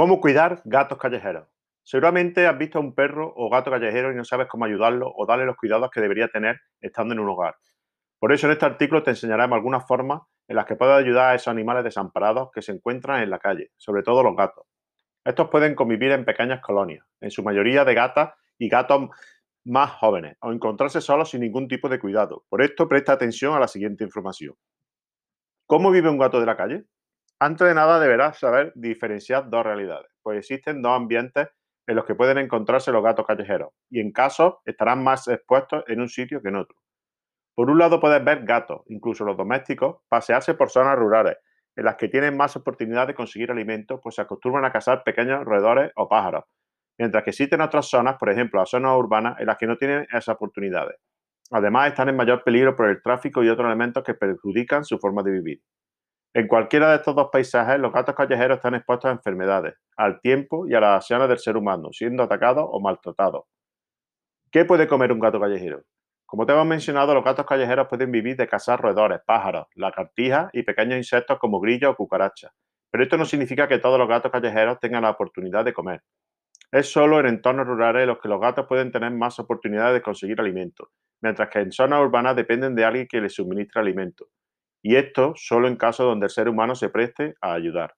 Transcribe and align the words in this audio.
¿Cómo 0.00 0.18
cuidar 0.18 0.62
gatos 0.64 0.96
callejeros? 0.96 1.46
Seguramente 1.82 2.46
has 2.46 2.56
visto 2.56 2.78
a 2.78 2.80
un 2.80 2.94
perro 2.94 3.34
o 3.36 3.50
gato 3.50 3.70
callejero 3.70 4.10
y 4.10 4.14
no 4.14 4.24
sabes 4.24 4.46
cómo 4.48 4.64
ayudarlo 4.64 5.12
o 5.14 5.26
darle 5.26 5.44
los 5.44 5.58
cuidados 5.58 5.90
que 5.90 6.00
debería 6.00 6.28
tener 6.28 6.58
estando 6.80 7.12
en 7.12 7.20
un 7.20 7.28
hogar. 7.28 7.56
Por 8.18 8.32
eso 8.32 8.46
en 8.46 8.54
este 8.54 8.64
artículo 8.64 9.02
te 9.02 9.10
enseñaremos 9.10 9.56
algunas 9.56 9.86
formas 9.86 10.22
en 10.48 10.56
las 10.56 10.64
que 10.64 10.74
puedes 10.74 10.94
ayudar 10.94 11.32
a 11.32 11.34
esos 11.34 11.48
animales 11.48 11.84
desamparados 11.84 12.48
que 12.50 12.62
se 12.62 12.72
encuentran 12.72 13.22
en 13.22 13.28
la 13.28 13.38
calle, 13.38 13.72
sobre 13.76 14.02
todo 14.02 14.22
los 14.22 14.34
gatos. 14.34 14.64
Estos 15.22 15.50
pueden 15.50 15.74
convivir 15.74 16.12
en 16.12 16.24
pequeñas 16.24 16.62
colonias, 16.62 17.04
en 17.20 17.30
su 17.30 17.42
mayoría 17.42 17.84
de 17.84 17.92
gatas 17.92 18.30
y 18.56 18.70
gatos 18.70 19.10
más 19.64 19.90
jóvenes, 19.90 20.38
o 20.40 20.50
encontrarse 20.50 21.02
solos 21.02 21.28
sin 21.28 21.42
ningún 21.42 21.68
tipo 21.68 21.90
de 21.90 22.00
cuidado. 22.00 22.46
Por 22.48 22.62
esto 22.62 22.88
presta 22.88 23.12
atención 23.12 23.52
a 23.52 23.60
la 23.60 23.68
siguiente 23.68 24.02
información. 24.02 24.54
¿Cómo 25.66 25.90
vive 25.90 26.08
un 26.08 26.16
gato 26.16 26.40
de 26.40 26.46
la 26.46 26.56
calle? 26.56 26.86
Antes 27.40 27.66
de 27.66 27.74
nada 27.74 27.98
deberás 27.98 28.38
saber 28.38 28.72
diferenciar 28.76 29.48
dos 29.50 29.64
realidades, 29.64 30.10
pues 30.22 30.38
existen 30.38 30.82
dos 30.82 30.92
ambientes 30.96 31.48
en 31.86 31.96
los 31.96 32.04
que 32.04 32.14
pueden 32.14 32.38
encontrarse 32.38 32.92
los 32.92 33.02
gatos 33.02 33.26
callejeros 33.26 33.70
y 33.90 34.00
en 34.00 34.12
casos 34.12 34.56
estarán 34.64 35.02
más 35.02 35.26
expuestos 35.26 35.82
en 35.88 36.00
un 36.00 36.08
sitio 36.08 36.42
que 36.42 36.48
en 36.50 36.56
otro. 36.56 36.76
Por 37.54 37.70
un 37.70 37.78
lado 37.78 38.00
puedes 38.00 38.24
ver 38.24 38.44
gatos, 38.44 38.82
incluso 38.88 39.24
los 39.24 39.36
domésticos, 39.36 39.98
pasearse 40.08 40.54
por 40.54 40.70
zonas 40.70 40.98
rurales, 40.98 41.36
en 41.76 41.84
las 41.86 41.96
que 41.96 42.08
tienen 42.08 42.36
más 42.36 42.56
oportunidad 42.56 43.06
de 43.06 43.14
conseguir 43.14 43.50
alimentos, 43.50 44.00
pues 44.02 44.16
se 44.16 44.22
acostumbran 44.22 44.64
a 44.66 44.72
cazar 44.72 45.04
pequeños 45.04 45.44
roedores 45.44 45.92
o 45.96 46.08
pájaros, 46.08 46.44
mientras 46.98 47.24
que 47.24 47.30
existen 47.30 47.62
otras 47.62 47.86
zonas, 47.86 48.16
por 48.18 48.30
ejemplo 48.30 48.60
las 48.60 48.70
zonas 48.70 48.96
urbanas, 48.96 49.40
en 49.40 49.46
las 49.46 49.56
que 49.58 49.66
no 49.66 49.76
tienen 49.78 50.06
esas 50.10 50.30
oportunidades. 50.36 50.96
Además, 51.50 51.88
están 51.88 52.08
en 52.08 52.16
mayor 52.16 52.44
peligro 52.44 52.76
por 52.76 52.88
el 52.88 53.02
tráfico 53.02 53.42
y 53.44 53.48
otros 53.48 53.66
elementos 53.66 54.04
que 54.04 54.14
perjudican 54.14 54.84
su 54.84 54.98
forma 54.98 55.22
de 55.22 55.32
vivir. 55.32 55.62
En 56.32 56.46
cualquiera 56.46 56.90
de 56.90 56.96
estos 56.96 57.16
dos 57.16 57.28
paisajes, 57.32 57.80
los 57.80 57.92
gatos 57.92 58.14
callejeros 58.14 58.58
están 58.58 58.76
expuestos 58.76 59.08
a 59.08 59.12
enfermedades, 59.12 59.74
al 59.96 60.20
tiempo 60.20 60.64
y 60.68 60.74
a 60.74 60.80
las 60.80 60.98
acciones 60.98 61.28
del 61.28 61.40
ser 61.40 61.56
humano, 61.56 61.88
siendo 61.90 62.22
atacados 62.22 62.66
o 62.70 62.80
maltratados. 62.80 63.46
¿Qué 64.52 64.64
puede 64.64 64.86
comer 64.86 65.10
un 65.10 65.18
gato 65.18 65.40
callejero? 65.40 65.82
Como 66.26 66.46
te 66.46 66.52
hemos 66.52 66.66
mencionado, 66.66 67.14
los 67.14 67.24
gatos 67.24 67.44
callejeros 67.46 67.88
pueden 67.88 68.12
vivir 68.12 68.36
de 68.36 68.46
cazar 68.46 68.80
roedores, 68.80 69.18
pájaros, 69.26 69.66
lagartijas 69.74 70.50
y 70.52 70.62
pequeños 70.62 70.98
insectos 70.98 71.36
como 71.40 71.58
grillos 71.58 71.90
o 71.90 71.96
cucarachas. 71.96 72.52
Pero 72.92 73.02
esto 73.02 73.16
no 73.16 73.24
significa 73.24 73.66
que 73.66 73.80
todos 73.80 73.98
los 73.98 74.08
gatos 74.08 74.30
callejeros 74.30 74.78
tengan 74.78 75.02
la 75.02 75.10
oportunidad 75.10 75.64
de 75.64 75.72
comer. 75.72 76.02
Es 76.70 76.92
solo 76.92 77.18
en 77.18 77.26
entornos 77.26 77.66
rurales 77.66 78.02
en 78.02 78.08
los 78.08 78.20
que 78.20 78.28
los 78.28 78.40
gatos 78.40 78.66
pueden 78.68 78.92
tener 78.92 79.10
más 79.10 79.40
oportunidades 79.40 79.94
de 79.94 80.02
conseguir 80.02 80.40
alimento, 80.40 80.92
mientras 81.20 81.48
que 81.48 81.58
en 81.58 81.72
zonas 81.72 82.00
urbanas 82.00 82.36
dependen 82.36 82.76
de 82.76 82.84
alguien 82.84 83.08
que 83.08 83.20
les 83.20 83.34
suministre 83.34 83.80
alimento 83.80 84.28
y 84.82 84.96
esto 84.96 85.32
solo 85.36 85.68
en 85.68 85.76
caso 85.76 86.04
donde 86.04 86.26
el 86.26 86.30
ser 86.30 86.48
humano 86.48 86.74
se 86.74 86.88
preste 86.88 87.34
a 87.40 87.52
ayudar. 87.52 87.94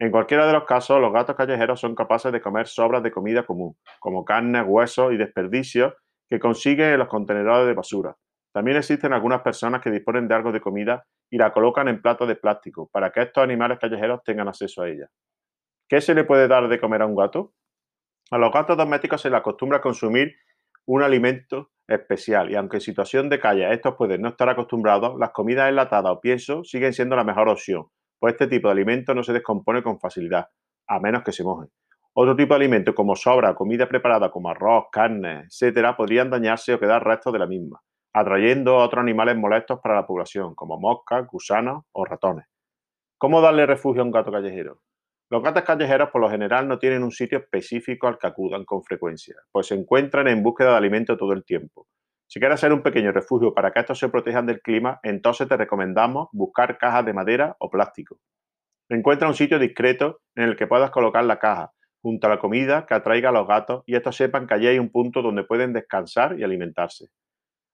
En 0.00 0.10
cualquiera 0.12 0.46
de 0.46 0.52
los 0.52 0.64
casos, 0.64 1.00
los 1.00 1.12
gatos 1.12 1.34
callejeros 1.34 1.80
son 1.80 1.94
capaces 1.94 2.30
de 2.30 2.40
comer 2.40 2.68
sobras 2.68 3.02
de 3.02 3.10
comida 3.10 3.44
común, 3.44 3.76
como 3.98 4.24
carne, 4.24 4.62
huesos 4.62 5.12
y 5.12 5.16
desperdicios 5.16 5.94
que 6.28 6.38
consiguen 6.38 6.90
en 6.90 6.98
los 6.98 7.08
contenedores 7.08 7.66
de 7.66 7.74
basura. 7.74 8.16
También 8.52 8.76
existen 8.76 9.12
algunas 9.12 9.42
personas 9.42 9.80
que 9.80 9.90
disponen 9.90 10.28
de 10.28 10.34
algo 10.34 10.52
de 10.52 10.60
comida 10.60 11.04
y 11.30 11.36
la 11.36 11.52
colocan 11.52 11.88
en 11.88 12.00
platos 12.00 12.28
de 12.28 12.36
plástico 12.36 12.88
para 12.92 13.10
que 13.10 13.22
estos 13.22 13.42
animales 13.42 13.78
callejeros 13.78 14.22
tengan 14.24 14.48
acceso 14.48 14.82
a 14.82 14.88
ella. 14.88 15.08
¿Qué 15.88 16.00
se 16.00 16.14
le 16.14 16.24
puede 16.24 16.48
dar 16.48 16.68
de 16.68 16.78
comer 16.78 17.02
a 17.02 17.06
un 17.06 17.16
gato? 17.16 17.54
A 18.30 18.38
los 18.38 18.52
gatos 18.52 18.76
domésticos 18.76 19.20
se 19.20 19.30
les 19.30 19.38
acostumbra 19.38 19.80
consumir 19.80 20.36
un 20.86 21.02
alimento 21.02 21.70
especial 21.88 22.50
y 22.50 22.56
aunque 22.56 22.76
en 22.76 22.80
situación 22.82 23.28
de 23.28 23.40
calle 23.40 23.72
estos 23.72 23.94
pueden 23.96 24.22
no 24.22 24.28
estar 24.28 24.48
acostumbrados, 24.48 25.18
las 25.18 25.30
comidas 25.30 25.68
enlatadas 25.68 26.12
o 26.12 26.20
pienso 26.20 26.62
siguen 26.64 26.92
siendo 26.92 27.16
la 27.16 27.24
mejor 27.24 27.48
opción, 27.48 27.86
pues 28.18 28.34
este 28.34 28.46
tipo 28.46 28.68
de 28.68 28.72
alimento 28.72 29.14
no 29.14 29.22
se 29.22 29.32
descompone 29.32 29.82
con 29.82 29.98
facilidad, 29.98 30.48
a 30.86 31.00
menos 31.00 31.22
que 31.22 31.32
se 31.32 31.44
mojen. 31.44 31.70
Otro 32.14 32.36
tipo 32.36 32.54
de 32.54 32.56
alimento 32.56 32.94
como 32.94 33.16
sobra, 33.16 33.54
comida 33.54 33.88
preparada 33.88 34.30
como 34.30 34.50
arroz, 34.50 34.86
carne, 34.90 35.44
etcétera, 35.46 35.96
podrían 35.96 36.30
dañarse 36.30 36.74
o 36.74 36.80
quedar 36.80 37.04
restos 37.04 37.32
de 37.32 37.38
la 37.38 37.46
misma, 37.46 37.80
atrayendo 38.12 38.78
a 38.78 38.84
otros 38.84 39.02
animales 39.02 39.36
molestos 39.36 39.78
para 39.80 39.94
la 39.94 40.06
población, 40.06 40.54
como 40.54 40.78
moscas, 40.78 41.26
gusanos 41.26 41.84
o 41.92 42.04
ratones. 42.04 42.46
¿Cómo 43.18 43.40
darle 43.40 43.66
refugio 43.66 44.02
a 44.02 44.04
un 44.04 44.10
gato 44.10 44.32
callejero? 44.32 44.80
Los 45.30 45.42
gatos 45.42 45.62
callejeros 45.62 46.08
por 46.10 46.22
lo 46.22 46.30
general 46.30 46.66
no 46.66 46.78
tienen 46.78 47.02
un 47.02 47.12
sitio 47.12 47.38
específico 47.38 48.08
al 48.08 48.18
que 48.18 48.26
acudan 48.26 48.64
con 48.64 48.82
frecuencia, 48.82 49.36
pues 49.52 49.66
se 49.66 49.74
encuentran 49.74 50.26
en 50.26 50.42
búsqueda 50.42 50.70
de 50.70 50.76
alimento 50.78 51.18
todo 51.18 51.34
el 51.34 51.44
tiempo. 51.44 51.86
Si 52.26 52.40
quieres 52.40 52.54
hacer 52.54 52.72
un 52.72 52.82
pequeño 52.82 53.12
refugio 53.12 53.52
para 53.52 53.70
que 53.70 53.80
estos 53.80 53.98
se 53.98 54.08
protejan 54.08 54.46
del 54.46 54.62
clima, 54.62 55.00
entonces 55.02 55.46
te 55.46 55.56
recomendamos 55.56 56.28
buscar 56.32 56.78
cajas 56.78 57.04
de 57.04 57.12
madera 57.12 57.56
o 57.58 57.68
plástico. 57.68 58.18
Encuentra 58.88 59.28
un 59.28 59.34
sitio 59.34 59.58
discreto 59.58 60.20
en 60.34 60.44
el 60.44 60.56
que 60.56 60.66
puedas 60.66 60.90
colocar 60.90 61.24
la 61.24 61.38
caja, 61.38 61.72
junto 62.00 62.26
a 62.26 62.30
la 62.30 62.38
comida 62.38 62.86
que 62.86 62.94
atraiga 62.94 63.28
a 63.28 63.32
los 63.32 63.46
gatos 63.46 63.82
y 63.84 63.96
estos 63.96 64.16
sepan 64.16 64.46
que 64.46 64.54
allí 64.54 64.66
hay 64.66 64.78
un 64.78 64.90
punto 64.90 65.20
donde 65.20 65.44
pueden 65.44 65.74
descansar 65.74 66.38
y 66.38 66.42
alimentarse. 66.42 67.08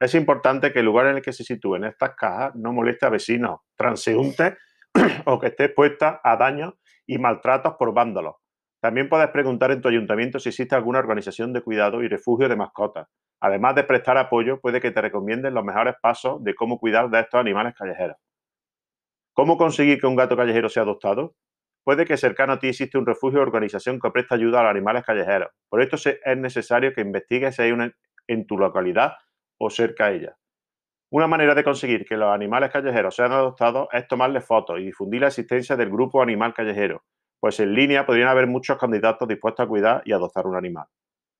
Es 0.00 0.14
importante 0.14 0.72
que 0.72 0.78
el 0.78 0.86
lugar 0.86 1.06
en 1.06 1.16
el 1.16 1.22
que 1.22 1.32
se 1.32 1.42
sitúen 1.42 1.84
estas 1.84 2.14
cajas 2.14 2.54
no 2.54 2.72
moleste 2.72 3.06
a 3.06 3.10
vecinos, 3.10 3.60
transeúntes 3.76 4.54
o 5.26 5.38
que 5.38 5.48
esté 5.48 5.66
expuesta 5.66 6.20
a 6.22 6.36
daños 6.36 6.74
y 7.06 7.18
maltratos 7.18 7.74
por 7.78 7.92
vándalos. 7.94 8.36
También 8.80 9.08
puedes 9.08 9.28
preguntar 9.28 9.70
en 9.72 9.82
tu 9.82 9.88
ayuntamiento 9.88 10.38
si 10.38 10.48
existe 10.48 10.74
alguna 10.74 10.98
organización 10.98 11.52
de 11.52 11.62
cuidado 11.62 12.02
y 12.02 12.08
refugio 12.08 12.48
de 12.48 12.56
mascotas. 12.56 13.08
Además 13.40 13.74
de 13.74 13.84
prestar 13.84 14.16
apoyo, 14.18 14.60
puede 14.60 14.80
que 14.80 14.90
te 14.90 15.00
recomienden 15.00 15.54
los 15.54 15.64
mejores 15.64 15.94
pasos 16.00 16.42
de 16.42 16.54
cómo 16.54 16.78
cuidar 16.78 17.10
de 17.10 17.20
estos 17.20 17.40
animales 17.40 17.74
callejeros. 17.76 18.16
¿Cómo 19.34 19.56
conseguir 19.56 20.00
que 20.00 20.06
un 20.06 20.16
gato 20.16 20.36
callejero 20.36 20.68
sea 20.68 20.82
adoptado? 20.82 21.34
Puede 21.84 22.04
que 22.04 22.16
cercano 22.16 22.54
a 22.54 22.58
ti 22.58 22.68
existe 22.68 22.98
un 22.98 23.06
refugio 23.06 23.40
o 23.40 23.42
organización 23.42 23.98
que 23.98 24.10
presta 24.10 24.34
ayuda 24.34 24.60
a 24.60 24.62
los 24.64 24.70
animales 24.70 25.04
callejeros. 25.04 25.50
Por 25.68 25.82
esto 25.82 25.96
es 25.96 26.38
necesario 26.38 26.92
que 26.92 27.00
investigues 27.00 27.56
si 27.56 27.62
hay 27.62 27.72
una 27.72 27.92
en 28.26 28.46
tu 28.46 28.58
localidad 28.58 29.14
o 29.58 29.70
cerca 29.70 30.06
a 30.06 30.12
ella. 30.12 30.36
Una 31.12 31.26
manera 31.26 31.56
de 31.56 31.64
conseguir 31.64 32.04
que 32.04 32.16
los 32.16 32.32
animales 32.32 32.70
callejeros 32.70 33.16
sean 33.16 33.32
adoptados 33.32 33.88
es 33.90 34.06
tomarles 34.06 34.44
fotos 34.44 34.78
y 34.78 34.84
difundir 34.84 35.20
la 35.20 35.26
existencia 35.26 35.76
del 35.76 35.90
grupo 35.90 36.22
animal 36.22 36.54
callejero, 36.54 37.02
pues 37.40 37.58
en 37.58 37.74
línea 37.74 38.06
podrían 38.06 38.28
haber 38.28 38.46
muchos 38.46 38.78
candidatos 38.78 39.26
dispuestos 39.26 39.64
a 39.64 39.68
cuidar 39.68 40.02
y 40.04 40.12
adoptar 40.12 40.46
un 40.46 40.54
animal. 40.54 40.86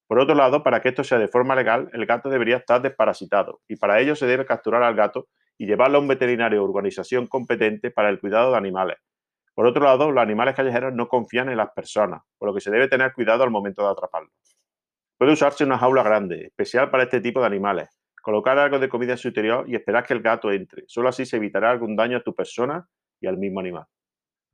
Por 0.09 0.19
otro 0.19 0.35
lado, 0.35 0.65
para 0.65 0.81
que 0.81 0.89
esto 0.89 1.05
sea 1.05 1.19
de 1.19 1.29
forma 1.29 1.55
legal, 1.55 1.89
el 1.93 2.05
gato 2.05 2.29
debería 2.29 2.57
estar 2.57 2.83
desparasitado 2.83 3.61
y 3.69 3.77
para 3.77 4.01
ello 4.01 4.17
se 4.17 4.27
debe 4.27 4.45
capturar 4.45 4.83
al 4.83 4.97
gato 4.97 5.29
y 5.57 5.67
llevarlo 5.67 5.99
a 5.99 6.01
un 6.01 6.09
veterinario 6.09 6.63
o 6.63 6.65
organización 6.65 7.29
competente 7.29 7.93
para 7.93 8.09
el 8.09 8.19
cuidado 8.19 8.51
de 8.51 8.57
animales. 8.57 8.97
Por 9.55 9.67
otro 9.67 9.85
lado, 9.85 10.11
los 10.11 10.21
animales 10.21 10.57
callejeros 10.57 10.93
no 10.95 11.07
confían 11.07 11.49
en 11.49 11.59
las 11.59 11.71
personas, 11.71 12.23
por 12.39 12.49
lo 12.49 12.55
que 12.55 12.61
se 12.61 12.73
debe 12.73 12.89
tener 12.89 13.13
cuidado 13.13 13.45
al 13.45 13.51
momento 13.51 13.85
de 13.85 13.93
atraparlos. 13.93 14.33
Puede 15.17 15.33
usarse 15.33 15.63
una 15.63 15.79
jaula 15.79 16.03
grande, 16.03 16.47
especial 16.47 16.91
para 16.91 17.05
este 17.05 17.21
tipo 17.21 17.39
de 17.39 17.47
animales, 17.47 18.00
Colocar 18.23 18.59
algo 18.59 18.79
de 18.79 18.89
comida 18.89 19.13
en 19.13 19.19
su 19.19 19.29
interior 19.29 19.65
y 19.69 19.75
esperar 19.75 20.05
que 20.05 20.15
el 20.15 20.23
gato 20.23 20.51
entre. 20.51 20.85
Solo 20.87 21.09
así 21.09 21.25
se 21.27 21.37
evitará 21.37 21.71
algún 21.71 21.97
daño 21.97 22.19
a 22.19 22.23
tu 22.23 22.35
persona 22.35 22.87
y 23.21 23.27
al 23.27 23.39
mismo 23.39 23.61
animal. 23.61 23.85